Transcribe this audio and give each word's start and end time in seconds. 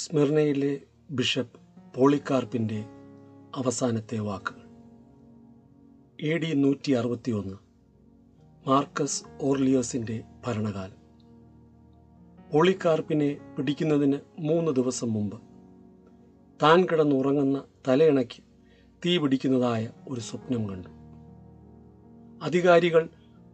സ്മിർനയിലെ 0.00 0.80
bishop 1.10 1.60
പോളിക്കാർപ്പിന്റെ 1.96 2.84
അവസാനത്തെ 3.56 4.18
വാക്കുകൾ 4.18 4.60
A 6.26 6.38
D 6.38 6.54
നൂറ്റി 6.54 6.92
അറുപത്തി 6.92 7.30
ഒന്ന് 7.30 7.54
മാർക്കസ് 8.68 9.24
ഓർലിയോസിന്റെ 9.40 10.22
ഭരണകാലം. 10.46 10.96
പോളിക്കാർപ്പിനെ 12.52 13.54
പിടിക്കുന്നതിന് 13.58 14.18
മൂന്ന് 14.38 14.72
ദിവസം 14.72 15.12
മുമ്പ് 15.12 15.40
താൻ 16.62 16.84
കിടന്നുറങ്ങുന്ന 16.84 17.64
തലയിണയ്ക്ക് 17.88 18.42
തീ 19.06 19.18
പിടിക്കുന്നതായ 19.18 19.90
ഒരു 20.08 20.20
സ്വപ്നം 20.20 20.68
കണ്ടു. 20.68 20.88
അധികാരികൾ 22.44 23.08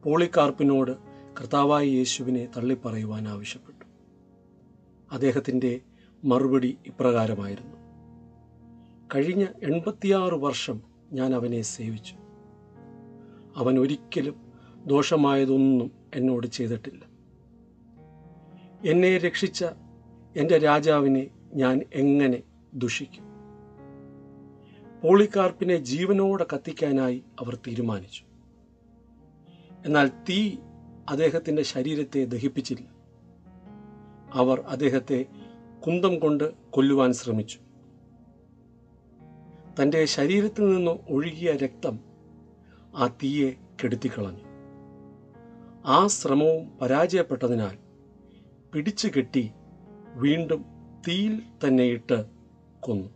പോളിക്കാർപ്പിനോട് 0.04 0.96
കർത്താവായ 1.40 1.84
യേശുവിനെ 1.84 2.48
തള്ളിപ്പറയുവാൻ 2.56 3.28
ആവശ്യപ്പെട്ടു. 3.28 3.84
അദ്ദേഹത്തിന്റെ 5.12 5.80
മറുപടി 6.26 6.78
ഇപ്രകാരമായിരുന്നു. 6.86 7.76
കഴിഞ്ഞ 9.14 9.46
എൺപത്തിയാറ് 9.62 10.34
വർഷം 10.34 10.80
ഞാൻ 11.12 11.34
അവനെ 11.34 11.62
സേവിച്ചു. 11.62 12.14
അവൻ 13.56 13.78
ഒരിക്കലും 13.78 14.52
ദോഷമായതൊന്നും 14.86 15.90
എന്നോട് 16.14 16.46
ചെയ്തിട്ടില്ല. 16.46 17.04
എന്നെ 18.86 19.18
രക്ഷിച്ച 19.18 19.64
എന്റെ 20.36 20.58
രാജാവിനെ 20.58 21.30
ഞാൻ 21.54 21.80
എങ്ങനെ 21.94 22.42
ദുഷിക്കും? 22.74 23.24
പോളിക്കാർപ്പിനെ 25.02 25.76
ജീവനോടെ 25.76 26.46
കത്തിക്കാനായി 26.54 27.24
അവർ 27.40 27.54
തീരുമാനിച്ചു. 27.54 28.22
എന്നാൽ 29.86 30.08
തീ 30.08 30.56
അദ്ദേഹത്തിന്റെ 31.08 31.62
ശരീരത്തെ 31.62 32.24
ദഹിപ്പിച്ചില്ല. 32.24 32.96
അവർ 34.32 34.60
അദ്ദേഹത്തെ 34.60 35.26
കുന്തം 35.86 36.18
കൊണ്ട് 36.18 36.54
കൊല്ലുവാൻ 36.70 37.12
ശ്രമിച്ചു. 37.12 37.58
തന്റെ 39.80 40.04
ശരീരത്തിൽ 40.04 40.68
നിന്ന് 40.68 40.90
ഒഴുകിയ 41.08 41.52
രക്തം 41.52 42.00
ആ 42.96 43.06
തീയെ 43.06 43.50
കെടുത്തിക്കളഞ്ഞു. 43.50 44.44
ആ 45.86 46.06
ശ്രമവും 46.06 46.78
പരാജയപ്പെട്ടതിനാൽ 46.78 47.78
പിടിച്ചു 48.74 49.08
കെട്ടി 49.16 49.50
വീണ്ടും 50.14 50.64
തീയിൽ 51.08 51.42
തന്നെ 51.66 51.84
ഇട്ട് 51.84 52.24
കൊന്നു. 52.80 53.08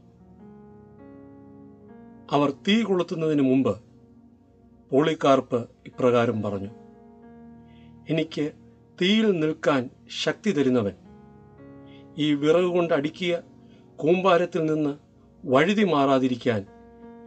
അവർ 2.31 2.51
തീ 2.51 2.83
കൊളുത്തുന്നതിന് 2.83 3.43
മുമ്പ് 3.43 3.81
പോളിക്കാർപ്പ് 4.91 5.69
ഇപ്രകാരം 5.87 6.43
പറഞ്ഞു 6.43 6.71
എനിക്ക് 8.09 8.53
തീയിൽ 9.03 9.31
നിൽക്കാൻ 9.31 9.91
ശക്തി 10.23 10.51
തരുന്നവൻ 10.51 10.93
ഈ 12.19 12.35
വിറക് 12.35 12.65
കൊണ്ട് 12.65 12.95
അടിക്കുക 12.95 13.43
കൂമ്പാരത്തിൽ 13.97 14.65
നിന്ന് 14.65 14.97
വഴുതി 15.45 15.85
മാറാതിരിക്കാൻ 15.85 16.67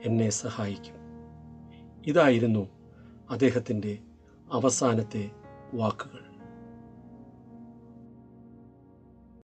എന്നെ 0.04 0.30
സഹായിക്കും. 0.30 0.94
ഇതായിരുന്നു 2.08 2.70
അദ്ദേഹത്തിന്റെ 3.30 3.98
അവസാനത്തെ 4.52 5.32
വാക്കുകൾ. 5.74 6.33